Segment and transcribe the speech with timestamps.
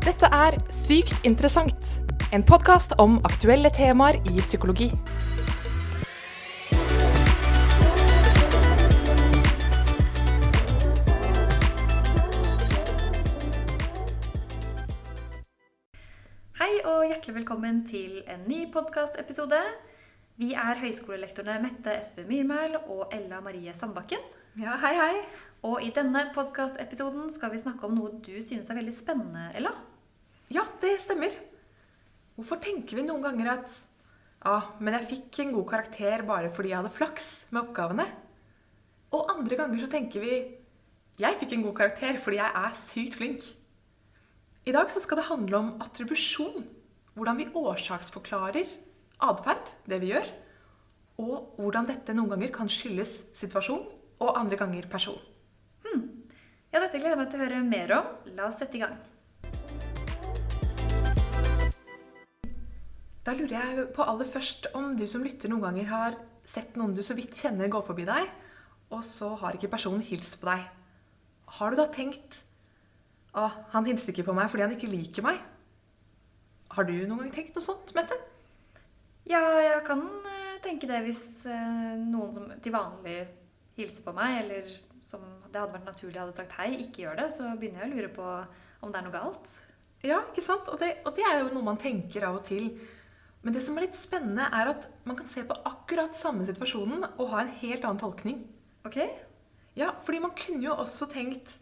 [0.00, 1.88] Dette er Sykt interessant,
[2.32, 4.86] en podkast om aktuelle temaer i psykologi.
[16.56, 19.60] Hei og hjertelig velkommen til en ny podkastepisode.
[20.40, 24.24] Vi er høyskolelektorene Mette Espe Myrmæl og Ella Marie Sandbakken.
[24.56, 25.16] Ja, hei, hei.
[25.66, 29.74] Og i denne podkastepisoden skal vi snakke om noe du synes er veldig spennende, Ella.
[30.48, 31.34] Ja, det stemmer.
[32.38, 33.74] Hvorfor tenker vi noen ganger at
[34.40, 38.06] ja, men jeg fikk en god karakter bare fordi jeg hadde flaks med oppgavene?
[39.12, 40.34] Og andre ganger så tenker vi
[41.20, 43.48] jeg fikk en god karakter fordi jeg er sykt flink.
[44.64, 46.64] I dag så skal det handle om attribusjon.
[47.12, 48.70] Hvordan vi årsaksforklarer
[49.28, 50.30] atferd, det vi gjør.
[51.20, 53.84] Og hvordan dette noen ganger kan skyldes situasjon,
[54.20, 55.20] og andre ganger person.
[56.70, 58.10] Ja, dette gleder jeg meg til å høre mer om.
[58.36, 58.94] La oss sette i gang.
[63.26, 66.94] Da lurer jeg på aller først om du som lytter noen ganger har sett noen
[66.94, 68.28] du så vidt kjenner gå forbi deg,
[68.94, 70.62] og så har ikke personen hilst på deg.
[71.58, 72.44] Har du da tenkt
[73.30, 75.36] Å, han hilste ikke på meg fordi han ikke liker meg?
[76.74, 78.16] Har du noen gang tenkt noe sånt, Mette?
[79.30, 83.18] Ja, jeg kan eh, tenke det hvis eh, noen som til vanlig
[83.78, 84.72] hilser på meg, eller
[85.06, 87.96] som det hadde vært naturlig hadde sagt hei, ikke gjør det, så begynner jeg å
[87.96, 88.28] lure på
[88.80, 89.52] om det er noe galt.
[90.06, 90.68] Ja, ikke sant?
[90.72, 92.70] Og det, og det er jo noe man tenker av og til.
[93.44, 97.04] Men det som er litt spennende, er at man kan se på akkurat samme situasjonen
[97.10, 98.42] og ha en helt annen tolkning.
[98.88, 98.98] Ok?
[99.76, 101.52] Ja, fordi man kunne jo også tenkt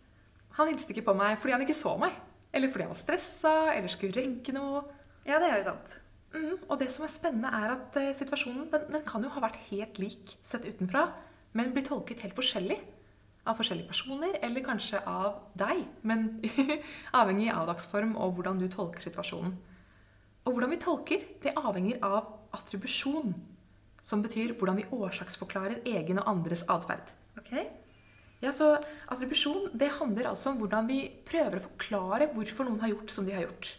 [0.56, 2.16] Han hilste ikke på meg fordi han ikke så meg.
[2.54, 4.80] Eller fordi han var stressa, eller skulle rekke noe.
[5.28, 5.92] Ja, det er jo sant.
[6.34, 9.42] Mm, og det som er spennende, er at uh, situasjonen den, den kan jo ha
[9.44, 11.04] vært helt lik sett utenfra,
[11.54, 12.80] men blir tolket helt forskjellig
[13.48, 15.82] av forskjellige personer, eller kanskje av deg.
[16.06, 16.28] Men
[17.20, 19.56] avhengig av dagsform og hvordan du tolker situasjonen.
[20.46, 23.34] Og hvordan vi tolker, det avhenger av attribusjon,
[24.04, 27.10] som betyr hvordan vi årsaksforklarer egen og andres atferd.
[27.36, 27.52] Ok?
[28.40, 28.76] Ja, så
[29.10, 33.26] Attribusjon det handler altså om hvordan vi prøver å forklare hvorfor noen har gjort som
[33.26, 33.72] de har gjort.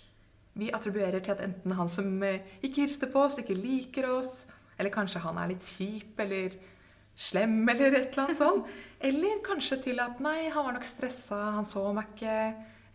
[0.60, 4.50] Vi attribuerer til at enten han som eh, ikke hilste på oss, ikke liker oss,
[4.80, 6.58] eller kanskje han er litt kjip eller
[7.20, 8.70] slem eller et eller annet sånt.
[9.00, 12.36] Eller kanskje til at nei, han var nok stressa, han så meg ikke.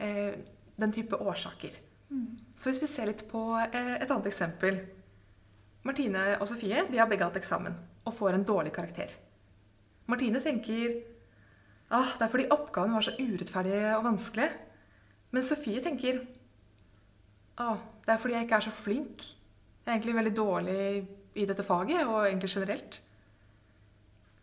[0.04, 0.36] Eh,
[0.80, 1.76] den type årsaker.
[2.56, 4.80] Så hvis vi ser litt på eh, et annet eksempel.
[5.84, 7.74] Martine og Sofie de har begge hatt eksamen
[8.04, 9.10] og får en dårlig karakter.
[10.10, 10.98] Martine tenker
[11.91, 14.50] ah, det er fordi oppgavene var så urettferdige og vanskelige.
[15.34, 16.22] Men Sofie tenker
[17.60, 19.26] ah, det er fordi jeg ikke er så flink.
[19.84, 20.78] Jeg er egentlig veldig dårlig
[21.34, 23.00] i dette faget, og egentlig generelt.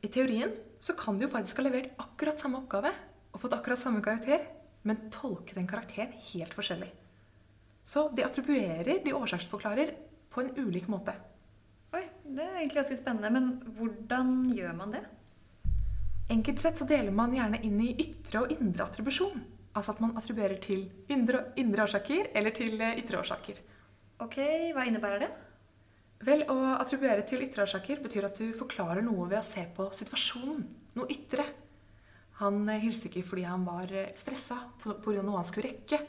[0.02, 2.90] I teorien så kan du jo faktisk ha levert akkurat samme oppgave
[3.32, 4.48] og fått akkurat samme karakter,
[4.82, 6.90] men tolke den karakteren helt forskjellig.
[7.84, 9.94] Så de attribuerer, de årsaksforklarer,
[10.32, 11.14] på en ulik måte.
[11.94, 15.02] Oi, det er egentlig ganske spennende, men hvordan gjør man det?
[16.32, 19.42] Enkelt sett så deler man gjerne inn i ytre og indre attribusjon.
[19.76, 23.60] Altså at man attribuerer til indre, indre årsaker eller til eh, ytre årsaker.
[24.24, 24.38] Ok,
[24.76, 25.30] hva innebærer det?
[26.26, 29.88] Vel, å attribuere til ytre årsaker betyr at du forklarer noe ved å se på
[29.96, 30.64] situasjonen.
[30.98, 31.46] Noe ytre.
[32.42, 35.22] Han eh, hilste ikke fordi han var eh, stressa pga.
[35.22, 36.02] noe han skulle rekke.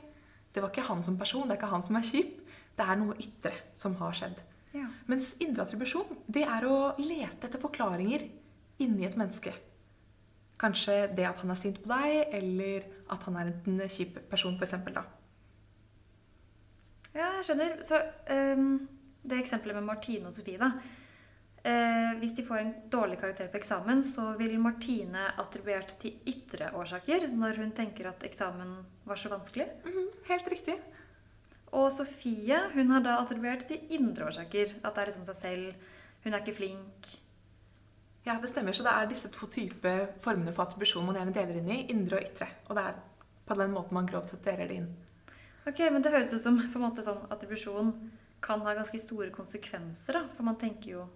[0.53, 2.39] Det var ikke han som person, det er ikke han som er kjip.
[2.77, 4.41] Det er noe ytre som har skjedd.
[4.77, 4.87] Ja.
[5.09, 8.25] Mens indre attribusjon, det er å lete etter forklaringer
[8.85, 9.53] inni et menneske.
[10.61, 14.57] Kanskje det at han er sint på deg, eller at han er en kjip person,
[14.61, 14.77] f.eks.
[14.95, 15.05] da.
[17.13, 17.75] Ja, jeg skjønner.
[17.85, 17.99] Så
[18.33, 18.77] ehm,
[19.23, 20.73] det eksempelet med Martine og Sofie, da.
[21.63, 26.73] Eh, hvis de får en dårlig karakter på eksamen, så vil Martine attribuert til ytre
[26.75, 29.69] årsaker når hun tenker at eksamen var så vanskelig.
[29.87, 30.81] Mhm, helt riktig.
[31.73, 34.75] Og Sofie hun har da attribuert til indre årsaker.
[34.83, 35.75] At det er liksom seg selv.
[36.25, 37.13] Hun er ikke flink.
[38.27, 38.73] Ja, det stemmer.
[38.73, 41.87] Så det er disse to typer formene for attribusjon man gjerne deler inn i.
[41.95, 42.49] Indre og ytre.
[42.69, 43.01] Og det er
[43.47, 44.91] på den måten man grovt sett deler det inn.
[45.67, 47.95] Ok, Men det høres ut som på en måte sånn attribusjon
[48.43, 50.19] kan ha ganske store konsekvenser.
[50.19, 51.07] da, For man tenker jo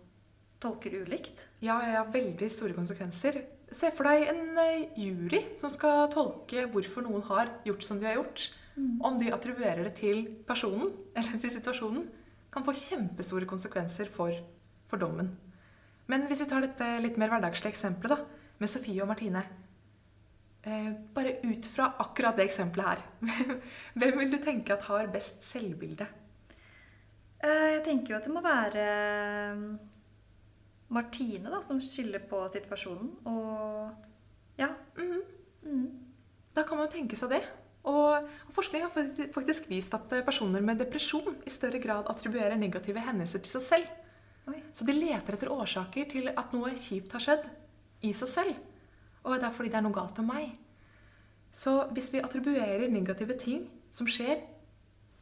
[0.63, 1.49] tolker ulikt.
[1.61, 3.43] Ja, ja, ja, veldig store konsekvenser.
[3.75, 8.09] Se for deg en eh, jury som skal tolke hvorfor noen har gjort som de
[8.09, 8.49] har gjort.
[8.77, 12.09] Om de attribuerer det til personen eller til situasjonen,
[12.53, 14.33] kan få kjempestore konsekvenser for,
[14.89, 15.35] for dommen.
[16.09, 19.43] Men hvis vi tar dette litt mer hverdagslige eksempelet da, med Sofie og Martine
[20.65, 23.03] eh, Bare ut fra akkurat det eksempelet her.
[23.99, 26.07] Hvem vil du tenke at har best selvbilde?
[27.87, 29.61] Tenker jo at det må være eh,
[30.97, 33.13] Martine da, som skylder på situasjonen.
[33.31, 34.73] Og ja.
[34.99, 35.23] Mhm.
[35.67, 35.87] Mm.
[36.57, 37.43] Da kan man jo tenke seg det.
[37.87, 38.93] Og, og forskning har
[39.35, 43.67] faktisk vist at eh, personer med depresjon i større grad attribuerer negative hendelser til seg
[43.67, 43.93] selv.
[44.51, 44.61] Oi.
[44.75, 47.47] Så de leter etter årsaker til at noe kjipt har skjedd
[48.07, 48.59] i seg selv.
[49.27, 50.51] Og det er fordi det er noe galt med meg.
[51.55, 54.43] Så hvis vi attribuerer negative ting som skjer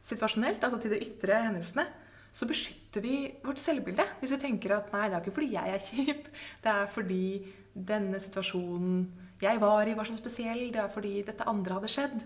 [0.05, 1.87] situasjonelt, altså til de ytre hendelsene,
[2.34, 4.06] så beskytter vi vårt selvbilde.
[4.20, 6.31] Hvis vi tenker at nei, det er ikke fordi jeg er kjip,
[6.64, 7.26] det er fordi
[7.75, 9.04] denne situasjonen
[9.42, 12.19] jeg var i, var så spesiell, det er fordi dette andre hadde skjedd.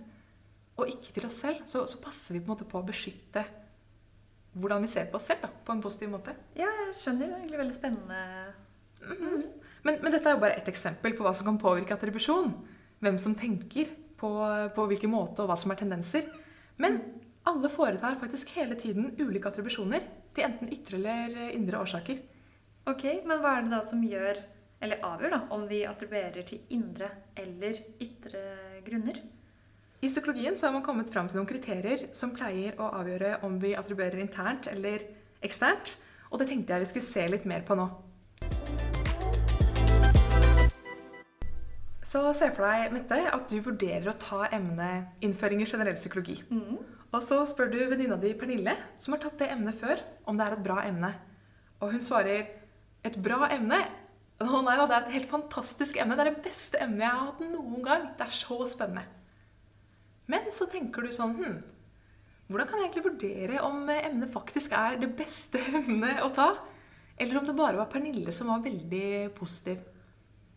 [0.78, 1.64] Og ikke til oss selv.
[1.66, 3.44] Så, så passer vi på en måte på å beskytte
[4.58, 6.32] hvordan vi ser på oss selv da, på en positiv måte.
[6.58, 7.26] Ja, jeg skjønner.
[7.26, 8.20] Det er egentlig veldig spennende.
[9.84, 12.50] Men, men dette er jo bare ett eksempel på hva som kan påvirke attribusjon.
[13.04, 14.31] Hvem som tenker på,
[14.75, 16.26] på hvilken måte, og hva som er tendenser.
[16.81, 16.99] Men
[17.49, 20.05] alle foretar faktisk hele tiden ulike attribusjoner
[20.37, 22.21] til enten ytre eller indre årsaker.
[22.89, 24.41] Ok, Men hva er det da som gjør,
[24.81, 28.43] eller avgjør, da, om vi attribuerer til indre eller ytre
[28.87, 29.21] grunner?
[30.00, 33.56] I psykologien så har man kommet fram til noen kriterier som pleier å avgjøre om
[33.61, 35.03] vi attribuerer internt eller
[35.43, 35.97] eksternt.
[36.31, 37.89] Og det tenkte jeg vi skulle se litt mer på nå.
[42.09, 46.39] Så se for deg, Mette, at du vurderer å ta emnet innføring i generell psykologi.
[46.49, 46.79] Mm.
[47.08, 50.44] Og så spør du venninna di Pernille, som har tatt det emnet før, om det
[50.44, 51.12] er et bra emne.
[51.81, 52.50] Og hun svarer
[53.06, 53.78] et bra emne?
[54.38, 56.14] Å nei da, det er et helt fantastisk emne.
[56.19, 58.05] Det er det beste emnet jeg har hatt noen gang.
[58.19, 59.06] Det er så spennende.
[60.28, 61.58] Men så tenker du sånn hm,
[62.49, 66.50] Hvordan kan jeg egentlig vurdere om emnet faktisk er det beste emnet å ta?
[67.19, 69.81] Eller om det bare var Pernille som var veldig positiv?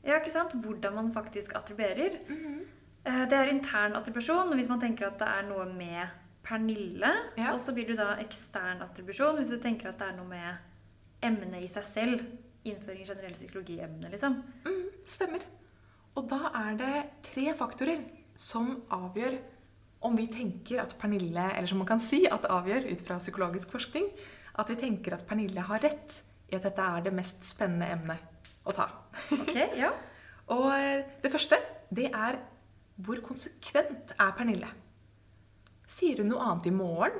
[0.03, 0.53] Ja, ikke sant?
[0.63, 2.19] Hvordan man faktisk attribuerer.
[2.27, 7.11] Eh, Det er intern attribusjon hvis man tenker at det er noe med Pernille.
[7.37, 7.53] Ja.
[7.53, 11.25] Og så blir det da ekstern attribusjon hvis du tenker at det er noe med
[11.25, 12.25] emnet i seg selv.
[12.67, 14.37] Innføring i generell psykologiemne, liksom.
[14.67, 15.45] Mm, stemmer.
[16.17, 16.93] Og da er det
[17.25, 18.03] tre faktorer
[18.37, 19.39] som avgjør
[20.05, 23.73] om vi tenker at Pernille, eller som man kan si at avgjør ut fra psykologisk
[23.73, 24.07] forskning,
[24.59, 26.21] at vi tenker at Pernille har rett
[26.51, 28.89] i at dette er det mest spennende emnet å ta.
[29.37, 29.91] Ok, ja.
[30.55, 31.57] Og eh, det første,
[31.93, 32.41] det er
[33.01, 34.69] hvor konsekvent er Pernille?
[35.91, 37.19] Sier hun noe annet i morgen?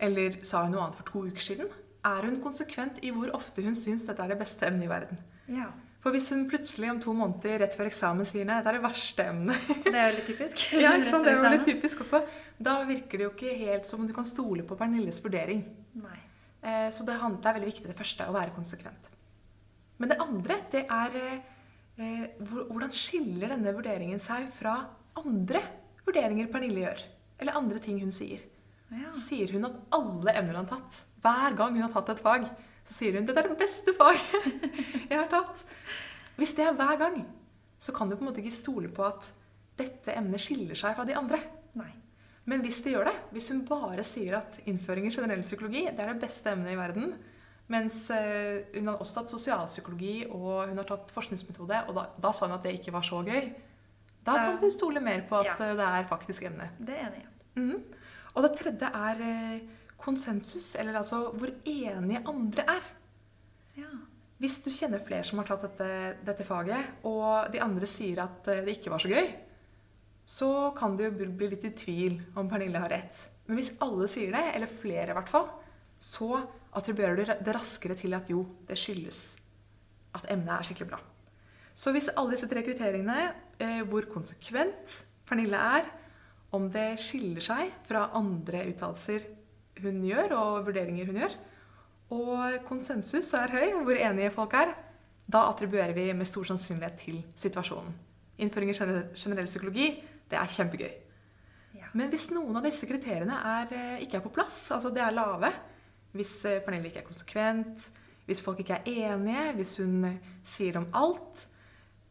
[0.00, 1.70] Eller sa hun noe annet for to uker siden?
[2.08, 5.22] Er hun konsekvent i hvor ofte hun syns dette er det beste emnet i verden?
[5.52, 5.70] ja.
[6.00, 8.84] For hvis hun plutselig om to måneder rett før eksamen sier nei, dette er det
[8.86, 10.62] verste emnet, Det er jo litt typisk.
[10.80, 11.26] ja, ikke sant?
[11.28, 12.22] det er jo litt typisk også,
[12.56, 15.60] da virker det jo ikke helt som om du kan stole på Pernilles vurdering.
[16.00, 16.16] Nei.
[16.64, 19.10] Eh, Så det er veldig viktig det første, å være konsekvent.
[20.00, 24.78] Men det andre, det er eh, hvordan skiller denne vurderingen seg fra
[25.20, 25.60] andre
[26.08, 27.04] vurderinger Pernille gjør?
[27.40, 28.42] Eller andre ting hun sier.
[28.90, 29.12] Ja.
[29.16, 32.48] Sier hun at alle emner hun har tatt, hver gang hun har tatt et fag,
[32.84, 34.64] så sier hun 'dette er det beste faget
[35.10, 35.64] jeg har tatt'.
[36.36, 37.20] Hvis det er hver gang,
[37.78, 39.30] så kan du på en måte ikke stole på at
[39.78, 41.38] dette emnet skiller seg fra de andre.
[41.74, 41.92] Nei.
[42.44, 46.00] Men hvis det gjør det, hvis hun bare sier at innføring i generell psykologi det
[46.00, 47.14] er det beste emnet i verden,
[47.70, 52.32] mens eh, hun har også tatt sosialpsykologi og hun har tatt forskningsmetode, og da, da
[52.32, 53.52] sa hun at det ikke var så gøy,
[54.24, 55.54] da Da- kan du stole mer på at Ja.
[55.70, 56.70] eh, det er faktisk emnet.
[56.80, 57.26] Det er enig
[57.56, 57.60] i.
[57.60, 57.82] Mhm.
[58.30, 59.62] Og det tredje er eh,
[59.98, 62.90] konsensus, eller altså hvor enige andre er.
[63.76, 63.90] Ja.
[64.40, 65.88] Hvis du kjenner flere som har tatt dette,
[66.24, 69.32] dette faget, og de andre sier at eh, det ikke var så gøy,
[70.30, 73.26] så kan du jo bli bli litt i tvil om Pernille har rett.
[73.48, 75.48] Men hvis alle sier det, eller flere i hvert fall,
[76.00, 76.38] så
[76.78, 79.20] attribuerer du det raskere til at jo, det skyldes
[80.14, 81.00] at emnet er skikkelig bra.
[81.74, 85.90] Så hvis alle disse tre kriteriene, eh, hvor konsekvent Pernille er,
[86.56, 89.26] om det skiller seg fra andre uttalelser
[89.80, 91.36] hun gjør, og vurderinger hun gjør,
[92.10, 94.72] og konsensus er høy, hvor enige folk er,
[95.30, 97.94] da attribuerer vi med stor sannsynlighet til situasjonen.
[98.42, 99.92] Innføring i generell, psykologi,
[100.30, 100.90] det er kjempegøy.
[101.78, 101.90] Ja.
[101.94, 105.14] Men hvis noen av disse kriteriene er, eh, ikke er på plass, altså det er
[105.14, 105.52] lave,
[106.16, 107.86] hvis eh, Pernille ikke er konsekvent,
[108.26, 111.46] hvis folk ikke er enige, hvis hun eh, sier om alt,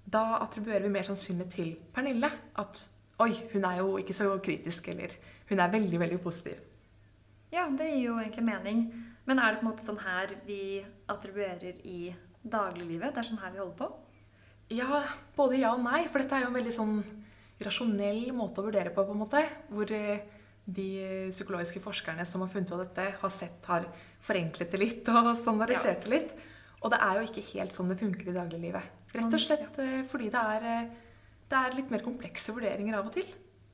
[0.10, 2.32] da attribuerer vi mer sannsynlig til Pernille
[2.62, 2.86] at
[3.20, 5.16] oi, hun er jo ikke så kritisk, eller
[5.50, 6.60] hun er veldig, veldig positiv.
[7.52, 8.84] ja, det gir jo egentlig mening.
[9.26, 13.14] Men er det på en måte sånn her vi attribuerer i dagliglivet?
[13.14, 13.90] Det er sånn her vi holder på?
[14.74, 15.04] Ja,
[15.36, 17.00] både ja og nei, for dette er jo en veldig sånn
[17.66, 19.44] rasjonell måte å vurdere på, på en måte.
[19.74, 20.24] Hvor eh,
[20.70, 20.88] de
[21.34, 23.88] psykologiske forskerne som har funnet ut av dette, har sett, har
[24.24, 26.34] forenklet det litt og standardisert det litt.
[26.80, 28.98] Og det er jo ikke helt sånn det funker i dagliglivet.
[29.16, 31.08] Rett og slett eh, fordi det er, eh,
[31.50, 33.30] det er litt mer komplekse vurderinger av og til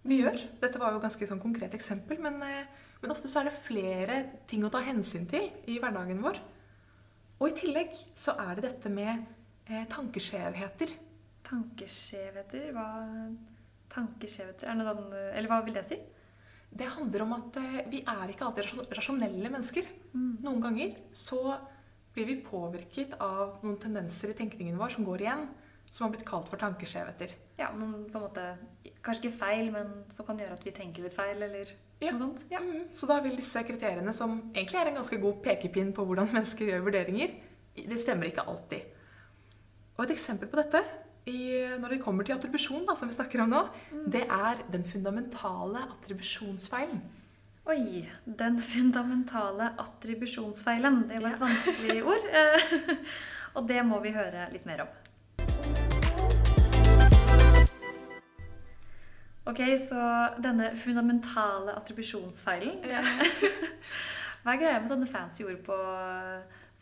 [0.05, 0.37] vi gjør.
[0.61, 2.67] Dette var jo et ganske sånn konkret eksempel, men, eh,
[3.01, 6.37] men ofte så er det flere ting å ta hensyn til i hverdagen vår.
[7.41, 9.25] Og i tillegg så er det dette med
[9.67, 10.93] eh, tankeskjevheter.
[11.45, 12.71] Tankeskjevheter?
[12.75, 12.87] Hva
[13.95, 14.67] Tankeskjevheter?
[14.67, 15.97] Er det noe annet, eller hva vil det si?
[16.75, 19.89] Det handler om at eh, vi er ikke alltid rasjon- rasjonelle mennesker.
[20.13, 20.31] Mm.
[20.43, 21.41] Noen ganger så
[22.15, 25.47] blir vi påvirket av noen tendenser i tenkningen vår som går igjen,
[25.91, 27.31] som har blitt kalt for tankeskjevheter.
[27.59, 28.45] Ja, noen på en måte
[29.05, 31.67] Kanskje ikke feil, men som kan gjøre at vi tenker litt feil, eller
[32.01, 32.11] Ja.
[32.11, 32.43] noe sånt?
[32.51, 32.59] Ja.
[32.59, 36.31] Mm, Så da vil disse kriteriene, som egentlig er en ganske god pekepinn på hvordan
[36.33, 37.35] mennesker gjør vurderinger,
[37.75, 38.81] det stemmer ikke alltid.
[39.97, 40.81] Og et eksempel på dette,
[41.27, 43.61] i, når det kommer til attribusjon, da, som vi snakker om nå,
[44.11, 47.01] det er den fundamentale attribusjonsfeilen.
[47.67, 51.07] Oi, den fundamentale attribusjonsfeilen.
[51.09, 52.27] Det var et vanskelig ord.
[53.55, 54.87] Og det må vi høre litt mer om.
[59.45, 60.01] Ok, så
[60.41, 63.01] denne fundamentale attribusjonsfeilen Ja.
[64.45, 65.75] Hva er greia med sånne fancy ord på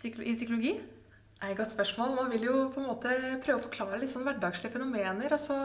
[0.04, 0.74] i psykologi?
[0.78, 2.14] Det er et godt spørsmål.
[2.18, 5.58] Man vil jo på en måte prøve å forklare litt sånn hverdagslige fenomener, og så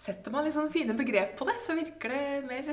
[0.00, 2.68] setter man litt sånn fine begrep på det, så virker det mer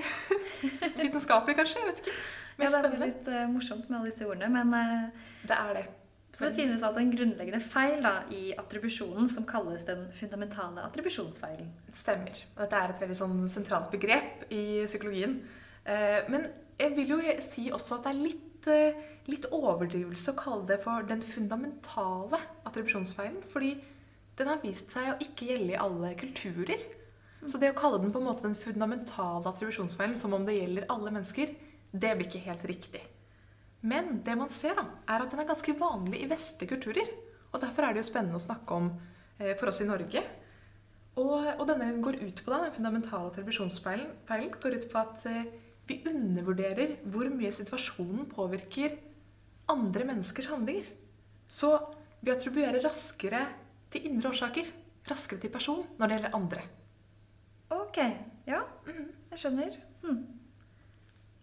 [1.03, 1.79] vitenskapelig, kanskje.
[1.83, 2.15] Jeg vet ikke.
[2.59, 3.07] Mer Ja, det er spennende.
[3.09, 5.85] litt uh, morsomt med alle disse ordene, men uh, Det er det.
[6.33, 11.67] Så det finnes altså en grunnleggende feil da, i attribusjonen som kalles den fundamentale attribusjonsfeilen.
[11.93, 12.39] Stemmer.
[12.57, 15.37] Dette er et veldig sånn sentralt begrep i psykologien.
[15.85, 16.47] Eh, Men
[16.79, 20.81] jeg vil jo si også at det er litt, eh, litt overdrivelse å kalle det
[20.81, 23.43] for den fundamentale attribusjonsfeilen.
[23.53, 23.75] Fordi
[24.35, 26.81] den har vist seg å ikke gjelde i alle kulturer.
[27.45, 30.89] Så det å kalle den på en måte den fundamentale attribusjonsfeilen som om det gjelder
[30.89, 31.53] alle mennesker,
[31.93, 33.01] det blir ikke helt riktig.
[33.83, 37.09] Men det man ser, da, er at den er ganske vanlig i vestlige kulturer.
[37.51, 38.89] Og derfor er det jo spennende å snakke om
[39.39, 40.23] eh, for oss i Norge.
[41.19, 45.51] Og, og denne går ut på da, den fundamentale feilen går ut på at eh,
[45.85, 48.95] vi undervurderer hvor mye situasjonen påvirker
[49.69, 50.87] andre menneskers handlinger.
[51.47, 51.75] Så
[52.23, 53.45] vi attribuerer raskere
[53.91, 54.69] til indre årsaker,
[55.09, 56.63] raskere til person, når det gjelder andre.
[57.73, 57.99] Ok,
[58.47, 59.75] ja, jeg skjønner.
[60.03, 60.21] Hm.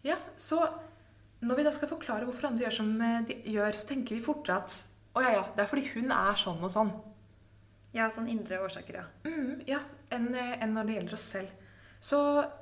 [0.06, 0.64] Ja, så
[1.40, 4.24] når vi da skal forklare hvorfor andre gjør som eh, de gjør, så tenker vi
[4.24, 4.80] fortere at
[5.16, 6.90] å ja, ja, det er fordi hun er sånn og sånn.
[7.96, 9.06] Ja, sånn indre årsaker, ja.
[9.26, 9.80] Mm, ja,
[10.14, 11.56] enn en når det gjelder oss selv.
[12.00, 12.18] Så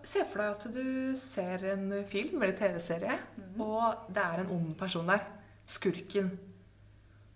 [0.08, 3.18] se for deg at du ser en film eller TV-serie,
[3.60, 5.22] og det er en ond person der.
[5.68, 6.32] Skurken.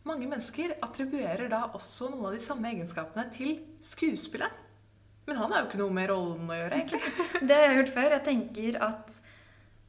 [0.09, 4.57] Mange mennesker attribuerer da også noen av de samme egenskapene til skuespilleren.
[5.29, 7.13] Men han har jo ikke noe med rollen å gjøre, egentlig.
[7.47, 8.09] Det har jeg hørt før.
[8.17, 9.22] Jeg tenker at eh,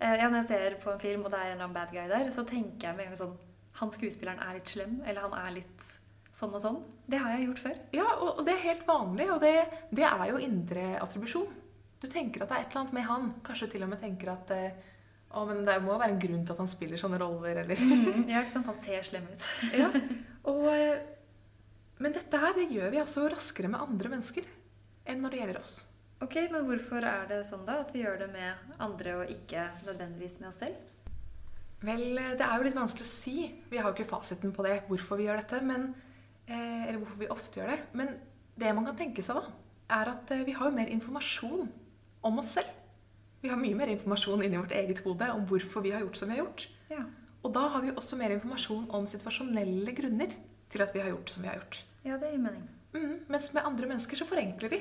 [0.04, 2.08] ja, Når jeg ser på en film, og det er en eller annen bad guy
[2.12, 3.36] der, så tenker jeg med en gang sånn
[3.80, 5.86] Han skuespilleren er litt slem, eller han er litt
[6.34, 6.80] sånn og sånn.
[7.10, 7.78] Det har jeg gjort før.
[7.94, 9.54] Ja, og og det er helt vanlig, og det,
[9.94, 11.52] det er jo indre attribusjon.
[12.02, 13.30] Du tenker at det er et eller annet med han.
[13.46, 14.82] Kanskje du til og med tenker at eh,
[15.34, 17.80] å, men det må jo være en grunn til at han spiller sånne roller, eller
[18.32, 18.70] Ja, ikke sant?
[18.70, 19.48] Han ser slem ut.
[19.82, 19.90] Ja,
[20.52, 21.02] og, eh,
[22.04, 24.46] men dette her det gjør vi altså raskere med andre mennesker
[25.10, 25.74] enn når det gjelder oss.
[26.24, 27.82] Ok, men hvorfor er det sånn da?
[27.84, 30.78] At vi gjør det med andre og ikke nødvendigvis med oss selv?
[31.84, 33.36] Vel, det er jo litt vanskelig å si.
[33.68, 35.90] Vi har jo ikke fasiten på det, hvorfor vi gjør dette, men,
[36.48, 37.80] eh, eller hvorfor vi ofte gjør det.
[37.92, 38.14] Men
[38.56, 39.52] det man kan tenke seg da,
[39.98, 41.68] er at eh, vi har jo mer informasjon
[42.24, 42.72] om oss selv.
[43.44, 46.32] Vi har mye mer informasjon inni vårt eget hode om hvorfor vi har gjort som
[46.32, 46.68] vi har gjort.
[46.94, 47.04] Ja.
[47.44, 50.32] Og da har vi også mer informasjon om situasjonelle grunner
[50.72, 51.84] til at vi har gjort som vi har gjort.
[52.08, 52.70] ja, det gir mening.
[52.94, 54.80] Mm, mens med andre mennesker så forenkler vi.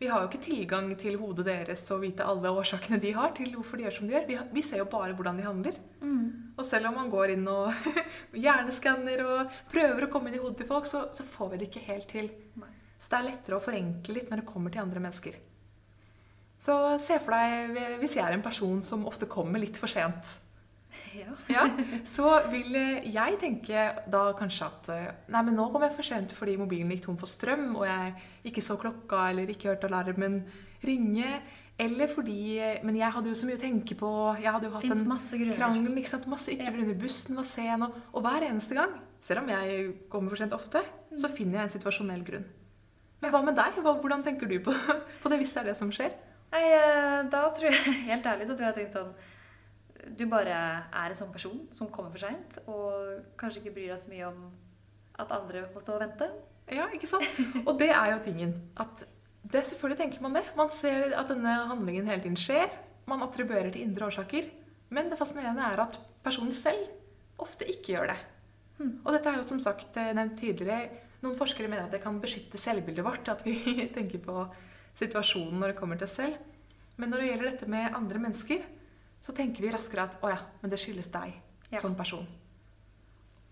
[0.00, 3.52] Vi har jo ikke tilgang til hodet deres og vite alle årsakene de har til
[3.54, 4.26] hvorfor de gjør som de gjør.
[4.28, 5.78] Vi, har, vi ser jo bare hvordan de handler.
[6.02, 6.54] Mm.
[6.58, 7.72] Og selv om man går inn og
[8.44, 11.70] hjerneskanner og prøver å komme inn i hodet til folk, så, så får vi det
[11.70, 12.30] ikke helt til.
[12.60, 12.70] Nei.
[12.98, 15.38] Så det er lettere å forenkle litt når det kommer til andre mennesker.
[16.64, 20.38] Så se for deg hvis jeg er en person som ofte kommer litt for sent.
[21.14, 21.30] Ja.
[21.54, 21.64] Ja,
[22.08, 22.74] så vil
[23.12, 26.90] jeg tenke da kanskje at eh, Nei, men nå kom jeg for sent fordi mobilen
[26.90, 28.14] gikk tom for strøm, og jeg
[28.50, 30.40] ikke så klokka eller ikke hørte alarmen
[30.84, 31.36] ringe.
[31.78, 34.10] Eller fordi Men jeg hadde jo så mye å tenke på.
[34.38, 35.96] Jeg hadde jo hatt Finns en krangel.
[35.98, 36.26] ikke sant?
[36.30, 36.94] Masse ytre grunner.
[37.00, 37.82] Bussen var sen.
[37.82, 40.84] Og, og hver eneste gang, selv om jeg kommer for sent ofte,
[41.16, 41.34] så Mm.
[41.36, 42.44] finner jeg en situasjonell grunn.
[43.22, 43.74] Men hva med deg?
[43.82, 44.70] Hvordan tenker du på,
[45.22, 46.14] på det hvis det er det som skjer?
[46.54, 49.14] Nei, eh, da tror jeg, helt ærlig, så tror jeg jeg har tenkt sånn
[50.18, 54.02] Du bare er en sånn person som kommer for seint, og kanskje ikke bryr deg
[54.02, 54.42] så mye om
[55.22, 56.28] at andre må stå og vente.
[56.72, 57.28] Ja, ikke sant?
[57.68, 58.56] Og det er jo tingen.
[58.80, 59.04] At
[59.44, 60.44] det Selvfølgelig tenker man det.
[60.56, 62.72] Man ser at denne handlingen hele tiden skjer.
[63.06, 64.48] Man attribuerer til indre årsaker.
[64.94, 66.88] Men det fascinerende er at personen selv
[67.42, 68.16] ofte ikke gjør det.
[68.78, 68.94] Hmm.
[69.04, 71.02] Og dette er jo som sagt eh, nevnt tidligere.
[71.22, 73.28] Noen forskere mener at det kan beskytte selvbildet vårt.
[73.28, 73.58] At vi
[73.96, 74.46] tenker på
[74.98, 76.40] situasjonen når det kommer til oss selv.
[76.96, 78.64] Men når det gjelder dette med andre mennesker,
[79.24, 81.32] så tenker vi raskere at å ja, men det skyldes deg
[81.72, 81.80] Ja.
[81.80, 82.26] som person.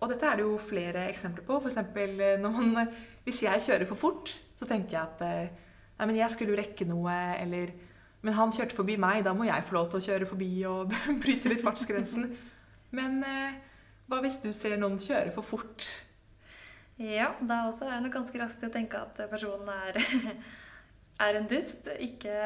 [0.03, 1.61] Og dette er det jo flere eksempler på.
[1.63, 2.91] For eksempel eh, når man,
[3.25, 6.59] hvis jeg kjører for fort, så tenker jeg at eh, Nei, men jeg skulle jo
[6.59, 7.71] rekke noe, eller
[8.25, 10.93] Men han kjørte forbi meg, da må jeg få lov til å kjøre forbi og
[11.23, 12.29] bryte litt fartsgrensen.
[12.95, 13.55] Men eh,
[14.11, 15.87] hva hvis du ser noen kjøre for fort?
[17.03, 19.99] Ja, da også er det nok ganske raskt å tenke at personen er,
[21.21, 21.91] er en dust.
[22.01, 22.37] Ikke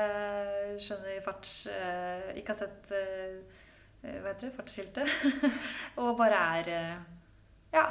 [0.83, 3.37] skjønner farts eh, Ikke har sett eh,
[4.07, 5.15] hva heter det, fartsskiltet.
[6.03, 6.97] og bare er eh,
[7.75, 7.87] ja,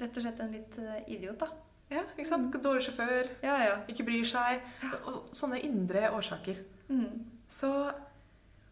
[0.00, 1.50] rett og slett en litt eh, idiot, da.
[1.90, 2.54] Ja, ikke sant?
[2.62, 3.74] Dårlig sjåfør, Ja, ja.
[3.90, 4.62] ikke bryr seg.
[5.10, 6.60] Og sånne indre årsaker.
[6.90, 7.24] Mm.
[7.50, 7.70] Så,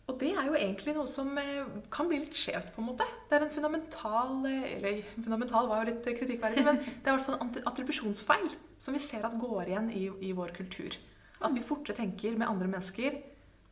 [0.07, 3.07] og det er jo egentlig noe som eh, kan bli litt skjevt, på en måte.
[3.29, 7.17] Det er en fundamental eh, Eller fundamental var jo litt kritikkverdig, men det er i
[7.17, 10.95] hvert fall en attribusjonsfeil som vi ser at går igjen i, i vår kultur.
[11.41, 13.19] At vi fortere tenker med andre mennesker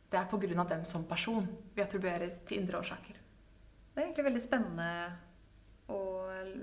[0.07, 0.63] det er pga.
[0.69, 3.15] dem som person vi attribuerer til indre årsaker.
[3.93, 4.89] Det er egentlig veldig spennende
[5.91, 5.97] å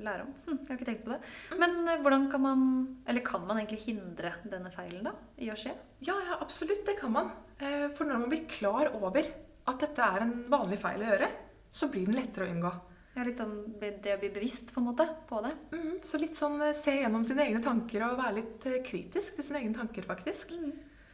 [0.04, 0.32] lære om.
[0.46, 1.18] Hm, jeg har ikke tenkt på det.
[1.61, 2.64] Men eh, hvordan kan man
[3.08, 5.75] Eller kan man egentlig hindre denne feilen da, i å skje?
[6.04, 7.30] Ja, ja, absolutt, det kan man.
[7.58, 9.28] Eh, For når man blir klar over
[9.66, 11.30] at dette er en vanlig feil å gjøre,
[11.75, 12.73] så blir den lettere å unngå.
[13.14, 15.52] Ja, litt sånn det å bli bevisst på en måte på det.
[15.73, 19.49] Mm, Så litt sånn eh, se gjennom sine egne tanker og være litt kritisk til
[19.49, 20.52] sine egne tanker, faktisk.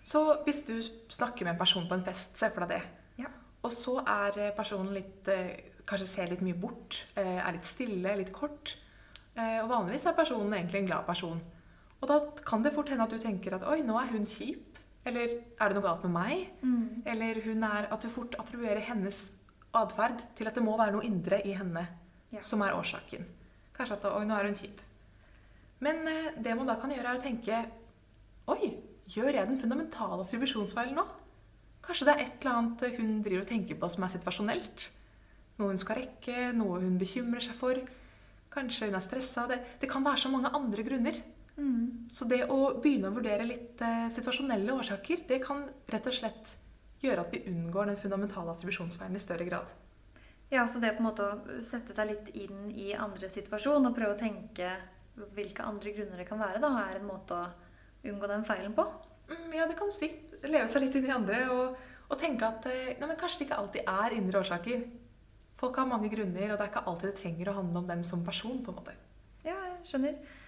[0.02, 0.76] Så hvis du
[1.12, 3.25] snakker med en person på en fest, se for deg det.
[3.25, 3.30] Ja.
[3.62, 7.66] Og så er eh, personen litt eh, Kanskje ser litt mye bort, eh, er litt
[7.66, 8.76] stille, litt kort.
[9.40, 11.38] Og vanligvis er personen egentlig en glad person.
[11.99, 14.78] Og da kan det fort hende at du tenker at oi, nå er hun kjip.
[15.09, 16.45] Eller er det noe galt med meg?
[16.62, 17.00] Mm.
[17.09, 19.19] Eller hun er, at du fort attribuerer hennes
[19.75, 21.87] atferd til at det må være noe indre i henne
[22.30, 22.42] Ja.
[22.45, 23.25] som er årsaken.
[23.75, 24.83] Kanskje at oi, nå er hun kjip.
[25.80, 26.04] Men
[26.38, 27.64] det man da kan gjøre, er å tenke
[28.50, 28.75] Oi,
[29.11, 31.07] gjør jeg den fundamentale attribusjonsfeilen nå?
[31.85, 34.87] Kanskje det er et eller annet hun driver og tenker på som er situasjonelt?
[35.59, 37.81] Noe hun skal rekke, noe hun bekymrer seg for.
[38.52, 39.47] Kanskje hun er stressa.
[39.50, 41.21] Det, det kan være så mange andre grunner.
[41.61, 42.09] Mm.
[42.12, 46.55] Så det å begynne å vurdere litt eh, situasjonelle årsaker, det kan rett og slett
[47.05, 49.73] gjøre at vi unngår den fundamentale attribusjonsfeilen i større grad.
[50.50, 53.94] Ja, så det på en måte å sette seg litt inn i andres situasjon og
[53.96, 54.73] prøve å tenke
[55.37, 57.51] hvilke andre grunner det kan være, da, er en måte å
[58.06, 58.86] unngå den feilen på.
[59.30, 60.10] Mm, ja, det kan du si.
[60.42, 63.48] Leve seg litt inn i andre og, og tenke at eh, nei, men kanskje det
[63.48, 64.84] ikke alltid er indre årsaker.
[65.60, 68.04] Folk har mange grunner, og det er ikke alltid det trenger å handle om dem
[68.06, 68.62] som person.
[68.64, 68.94] på en måte.
[69.44, 70.38] Ja, jeg skjønner.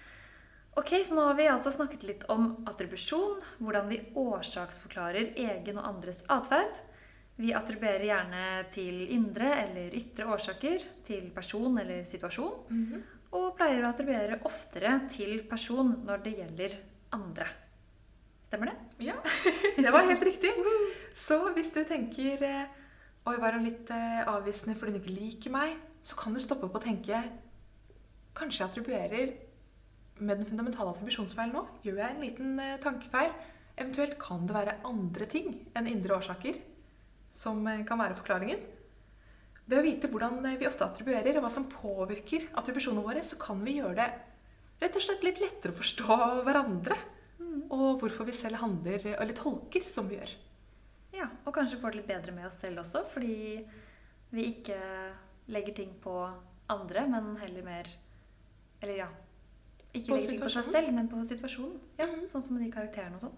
[0.81, 5.89] Ok, så nå har vi altså snakket litt om attribusjon, hvordan vi årsaksforklarer egen og
[5.91, 6.79] andres atferd.
[7.37, 12.57] Vi attribuerer gjerne til indre eller ytre årsaker, til person eller situasjon,
[13.37, 16.79] og pleier å attribuere oftere til person når det gjelder
[17.13, 17.47] andre.
[18.47, 19.07] Stemmer det?
[19.07, 19.15] Ja,
[19.77, 20.53] det var helt riktig.
[21.17, 22.67] Så hvis du tenker eh,
[23.23, 25.79] Oi, var hun litt eh, avvisende fordi hun ikke liker meg?
[26.03, 27.21] Så kan du stoppe opp og tenke
[28.37, 29.33] Kanskje jeg attribuerer
[30.23, 31.63] med den fundamentale attribusjonsfeilen nå?
[31.87, 33.33] Gjør jeg en liten eh, tankefeil?
[33.77, 36.61] Eventuelt kan det være andre ting enn indre årsaker
[37.33, 38.61] som kan være forklaringen?
[39.65, 43.63] Ved å vite hvordan vi ofte attribuerer, og hva som påvirker attribusjonene våre, så kan
[43.65, 44.09] vi gjøre det
[44.83, 46.99] rett og slett litt lettere å forstå hverandre.
[47.73, 50.33] Og hvorfor vi selv handler eller tolker som vi gjør.
[51.13, 53.61] Ja, og kanskje få det litt bedre med oss selv også, fordi
[54.33, 54.79] vi ikke
[55.53, 56.15] legger ting på
[56.73, 57.91] andre, men heller mer
[58.83, 59.11] Eller ja.
[59.93, 61.77] Ikke legger ting på seg selv, men på situasjonen.
[62.01, 62.25] Ja, mm.
[62.33, 63.37] Sånn som med de karakterene og sånn.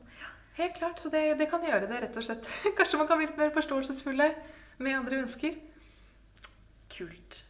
[0.54, 2.46] Helt klart, så det, det kan gjøre det, rett og slett.
[2.78, 4.30] Kanskje man kan bli litt mer forståelsesfulle
[4.78, 5.58] med andre mennesker.
[6.94, 7.40] Kult.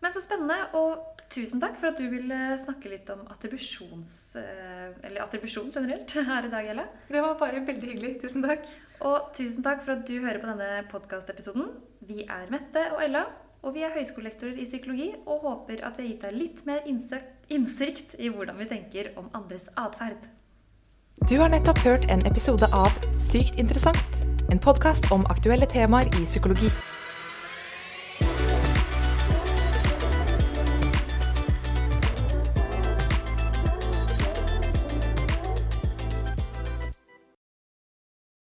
[0.00, 4.12] Men så spennende, og tusen takk for at du ville snakke litt om attribusjons...
[4.40, 6.84] eh, Eller attribusjon generelt her i dag, Ella.
[7.10, 8.12] Det var bare veldig hyggelig.
[8.22, 8.68] Tusen takk.
[9.04, 11.72] Og tusen takk for at du hører på denne podkastepisoden.
[12.06, 13.26] Vi er Mette og Ella,
[13.64, 16.82] og vi er høyskolelektorer i psykologi og håper at vi har gitt deg litt mer
[16.86, 20.28] innsikt i hvordan vi tenker om andres atferd.
[21.30, 24.20] Du har nettopp hørt en episode av Sykt interessant.
[24.52, 26.68] En podkast om aktuelle temaer i psykologi.